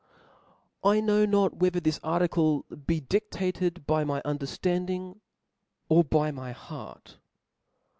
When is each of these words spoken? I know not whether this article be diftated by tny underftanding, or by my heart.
I 0.83 0.99
know 0.99 1.27
not 1.27 1.57
whether 1.57 1.79
this 1.79 1.99
article 2.03 2.65
be 2.87 3.01
diftated 3.01 3.85
by 3.85 4.03
tny 4.03 4.19
underftanding, 4.23 5.19
or 5.89 6.03
by 6.03 6.31
my 6.31 6.53
heart. 6.53 7.19